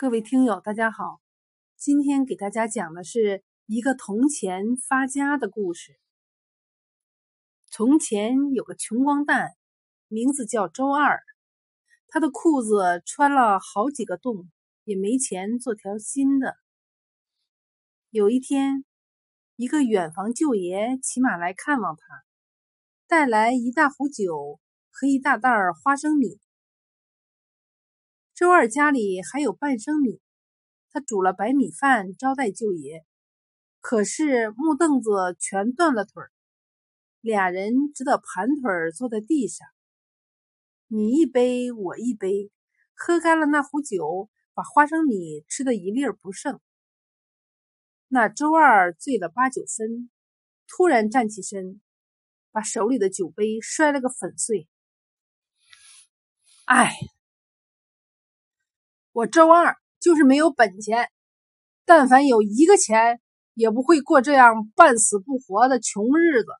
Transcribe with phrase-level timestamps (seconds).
[0.00, 1.20] 各位听友，大家好，
[1.76, 5.98] 今天给大家讲的是一个铜钱发家的故事。
[7.68, 9.56] 从前有个穷光蛋，
[10.06, 11.18] 名字叫周二，
[12.06, 14.48] 他的裤子穿了好几个洞，
[14.84, 16.54] 也没钱做条新的。
[18.10, 18.84] 有一天，
[19.56, 22.04] 一个远房舅爷骑马来看望他，
[23.08, 24.60] 带来一大壶酒
[24.92, 25.50] 和一大袋
[25.82, 26.38] 花生米。
[28.38, 30.20] 周二家里还有半升米，
[30.92, 33.04] 他煮了白米饭招待舅爷。
[33.80, 36.30] 可是木凳子全断了腿儿，
[37.20, 39.66] 俩人只得盘腿坐在地上。
[40.86, 42.52] 你一杯我一杯，
[42.94, 46.60] 喝干了那壶酒，把花生米吃得一粒儿不剩。
[48.06, 50.10] 那周二醉了八九分，
[50.68, 51.80] 突然站起身，
[52.52, 54.68] 把手里的酒杯摔了个粉碎。
[56.66, 56.92] 哎！
[59.18, 61.10] 我周二就是没有本钱，
[61.84, 63.20] 但凡有一个钱，
[63.54, 66.50] 也不会过这样半死不活的穷日子。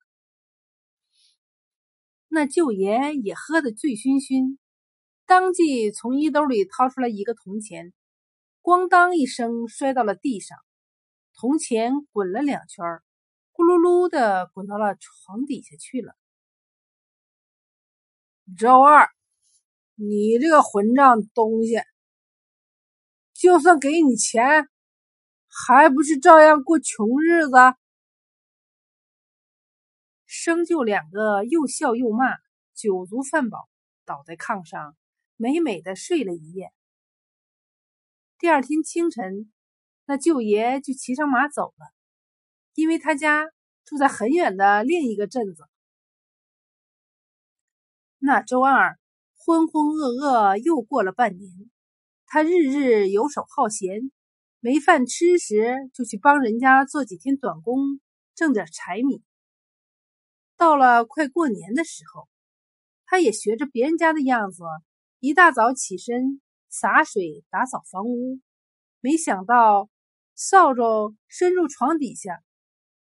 [2.26, 4.58] 那舅爷也喝得醉醺醺，
[5.24, 7.92] 当即从衣兜里掏出来一个铜钱，
[8.60, 10.58] 咣当一声摔到了地上，
[11.34, 12.84] 铜钱滚了两圈，
[13.52, 16.12] 咕噜噜的滚到了床底下去了。
[18.58, 19.08] 周二，
[19.94, 21.76] 你这个混账东西！
[23.38, 24.68] 就算给你钱，
[25.46, 27.52] 还不是照样过穷日子？
[30.26, 32.34] 生就两个又笑又骂，
[32.74, 33.68] 酒足饭饱，
[34.04, 34.96] 倒在炕上，
[35.36, 36.72] 美美的睡了一夜。
[38.40, 39.52] 第二天清晨，
[40.06, 41.94] 那舅爷就骑上马走了，
[42.74, 43.48] 因为他家
[43.84, 45.68] 住在很远的另一个镇子。
[48.18, 48.98] 那周二
[49.36, 51.70] 浑浑噩噩又过了半年。
[52.30, 54.12] 他日日游手好闲，
[54.60, 58.00] 没饭吃时就去帮人家做几天短工，
[58.34, 59.22] 挣点柴米。
[60.54, 62.28] 到了快过年的时候，
[63.06, 64.62] 他也学着别人家的样子，
[65.20, 68.40] 一大早起身洒水打扫房屋。
[69.00, 69.88] 没想到
[70.34, 72.42] 扫帚伸入床底下，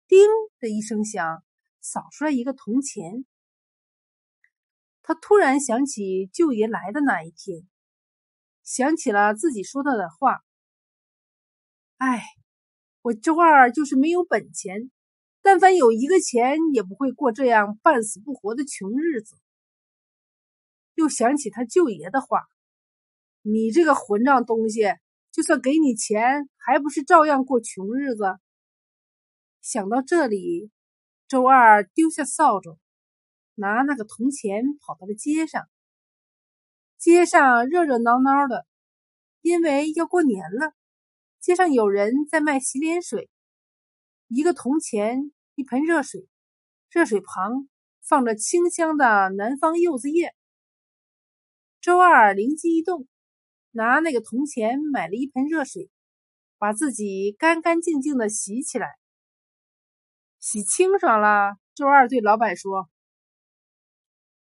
[0.08, 0.28] 叮
[0.60, 1.44] 的一声响，
[1.82, 3.26] 扫出来一个铜钱。
[5.04, 7.68] 他突然想起舅爷来的那一天。
[8.76, 10.44] 想起了自己说到的话，
[11.98, 12.24] 哎，
[13.04, 14.90] 我周二就是没有本钱，
[15.44, 19.38] 但凡有一个钱，也不会过这样半死不活的穷日子。
[20.96, 22.48] 又想起他舅爷的话
[23.44, 24.82] ：“你这个混账东西，
[25.32, 28.24] 就算给你钱，还不是照样过穷日子。”
[29.62, 30.72] 想到这里，
[31.28, 32.80] 周二丢下扫帚，
[33.54, 35.70] 拿那个铜钱跑到了街上。
[37.04, 38.66] 街上热热闹闹的，
[39.42, 40.74] 因为要过年了。
[41.42, 43.30] 街上有人在卖洗脸水，
[44.30, 46.30] 一个铜钱，一盆热水，
[46.90, 47.68] 热水旁
[48.08, 50.34] 放着清香的南方柚子叶。
[51.82, 53.06] 周二灵机一动，
[53.72, 55.92] 拿那个铜钱买了一盆热水，
[56.58, 58.88] 把自己干干净净的洗起来。
[60.40, 62.90] 洗清爽了，周二对老板说：“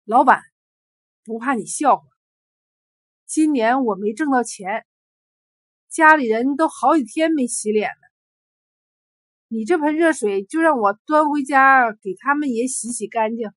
[0.06, 0.40] 老板，
[1.24, 2.04] 不怕你笑话。”
[3.26, 4.84] 今年我没挣到钱，
[5.88, 7.96] 家里人都好几天没洗脸了。
[9.48, 13.50] 你这盆热水就让我端回家给他们也洗洗干净。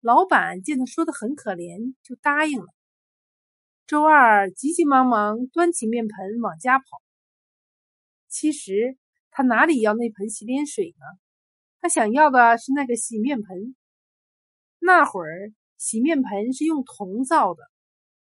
[0.00, 2.66] 老板见他说的很可怜，就答应了。
[3.86, 6.84] 周二急急忙忙端起面盆往家跑。
[8.28, 8.98] 其实
[9.30, 11.18] 他哪里要那盆洗脸水呢？
[11.80, 13.74] 他想要的是那个洗面盆。
[14.78, 15.52] 那会儿。
[15.76, 17.62] 洗面盆是用铜造的，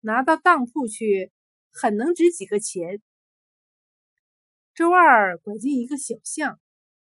[0.02, 1.32] 拿到当铺去，
[1.72, 3.02] 很能值几个钱。
[4.74, 6.60] 周二拐进一个小巷，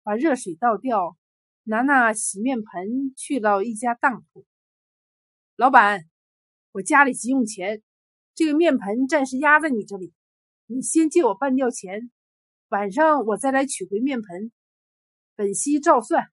[0.02, 1.18] 把热水倒掉，
[1.64, 4.46] 拿那洗面盆去到一家当铺。
[5.56, 6.06] 老板，
[6.72, 7.84] 我家里急用钱，
[8.34, 10.14] 这个面盆暂时压在你这里，
[10.68, 12.10] 你先借我半吊钱，
[12.70, 14.52] 晚上我再来取回面盆，
[15.36, 16.32] 本息照算。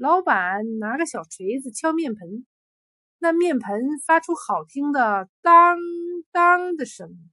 [0.00, 2.46] 老板拿个小锤子敲面盆，
[3.18, 5.76] 那面盆发出好听的当
[6.32, 7.30] 当的声音。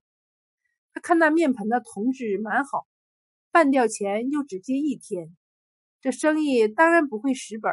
[0.92, 2.86] 他看那面盆的铜质蛮好，
[3.52, 5.34] 半吊钱又只借一天，
[6.02, 7.72] 这生意当然不会蚀本。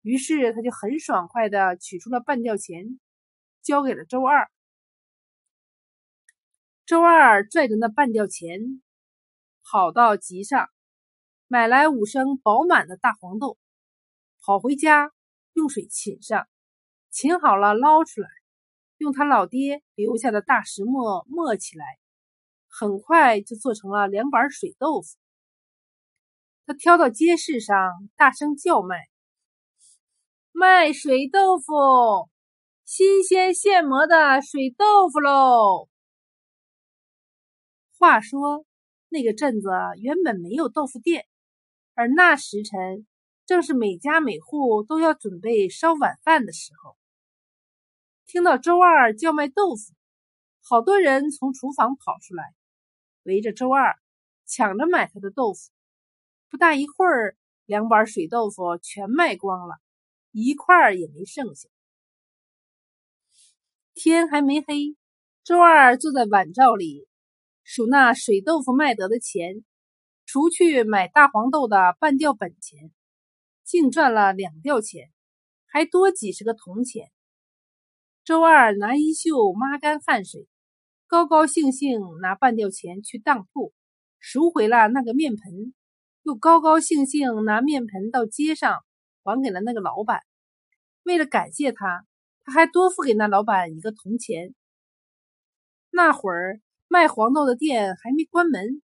[0.00, 2.98] 于是他就很爽快的取出了半吊钱，
[3.60, 4.48] 交给了周二。
[6.86, 8.82] 周二拽着那半吊钱，
[9.70, 10.70] 跑到集上，
[11.46, 13.58] 买来五升饱满的大黄豆。
[14.48, 15.12] 跑回家，
[15.52, 16.48] 用水浸上，
[17.10, 18.30] 浸好了捞出来，
[18.96, 21.84] 用他老爹留下的大石磨磨起来，
[22.66, 25.18] 很快就做成了两板水豆腐。
[26.64, 27.76] 他挑到街市上，
[28.16, 29.10] 大声叫卖
[30.52, 32.30] ：“卖水豆腐，
[32.86, 35.90] 新鲜现磨的水豆腐喽！”
[38.00, 38.64] 话说，
[39.10, 39.68] 那个镇子
[40.00, 41.26] 原本没有豆腐店，
[41.92, 43.06] 而那时辰
[43.48, 46.98] 正是每家每户都要准备烧晚饭的时候。
[48.26, 49.94] 听到周二叫卖豆腐，
[50.60, 52.52] 好多人从厨房跑出来，
[53.22, 53.98] 围着周二
[54.44, 55.70] 抢着买他的豆腐。
[56.50, 59.76] 不大一会儿，两板水豆腐全卖光了，
[60.30, 61.70] 一块儿也没剩下。
[63.94, 64.94] 天还没黑，
[65.42, 67.08] 周二坐在碗灶里。
[67.64, 69.64] 数那水豆腐卖得的钱，
[70.26, 72.92] 除去买大黄豆的半吊本钱，
[73.68, 75.10] 净赚了两吊钱，
[75.66, 77.10] 还多几十个铜钱。
[78.24, 80.48] 周二拿衣袖抹干汗水，
[81.06, 83.74] 高高兴兴拿半吊钱去当铺
[84.18, 85.74] 赎回了那个面盆，
[86.22, 88.82] 又高高兴兴拿面盆到街上
[89.22, 90.22] 还给了那个老板。
[91.02, 92.06] 为了感谢他，
[92.46, 94.54] 他还多付给那老板一个铜钱。
[95.90, 96.62] 那会儿。
[96.90, 98.80] 卖黄豆的店还没关门，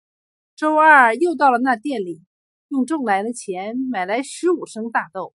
[0.56, 2.24] 周二又到了那店里，
[2.70, 5.34] 用挣来的钱买来十五升大豆。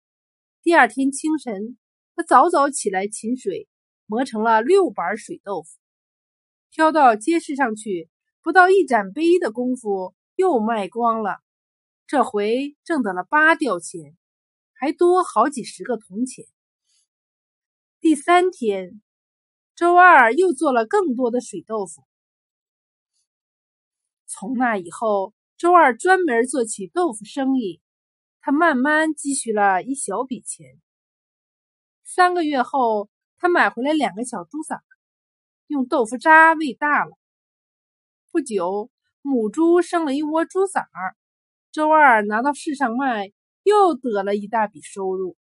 [0.62, 1.76] 第二天清晨，
[2.14, 3.68] 他早早起来勤水，
[4.06, 5.68] 磨成了六板水豆腐，
[6.70, 8.08] 挑到街市上去，
[8.40, 11.40] 不到一盏杯的功夫又卖光了。
[12.06, 14.16] 这回挣得了八吊钱，
[14.74, 16.44] 还多好几十个铜钱。
[17.98, 19.02] 第三天，
[19.74, 22.04] 周二又做了更多的水豆腐。
[24.26, 25.34] 从那以后，
[25.64, 27.80] 周二专门做起豆腐生意。
[28.42, 30.78] 他慢慢积蓄了一小笔钱。
[32.04, 33.08] 三个月后，
[33.38, 34.82] 他买回来两个小猪崽，
[35.68, 37.16] 用豆腐渣喂大了。
[38.30, 38.90] 不久，
[39.22, 41.16] 母猪生了一窝猪崽儿，
[41.72, 43.32] 周二拿到市上卖，
[43.62, 45.34] 又得了一大笔收入。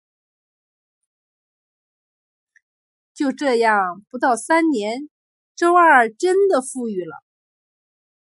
[3.15, 5.09] 就这样，不到三年，
[5.56, 7.24] 周二真的富裕了。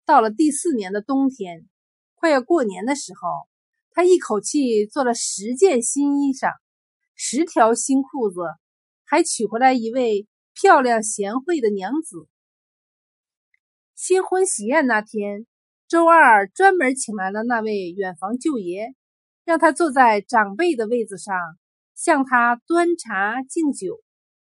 [0.04, 1.66] 到了第四年的冬天，
[2.28, 3.48] 快要过年的时候，
[3.92, 6.52] 他一口气做了十件新衣裳，
[7.16, 8.42] 十条新裤子，
[9.06, 12.28] 还娶回来一位漂亮贤惠的娘子。
[13.96, 15.48] 新婚喜宴那天，
[15.88, 18.94] 周二专门请来了那位远房舅爷，
[19.46, 21.34] 让他坐在长辈的位子上，
[21.96, 24.02] 向他端茶敬酒，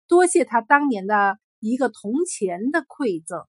[0.08, 3.46] 多谢他当年的一个铜钱的馈赠。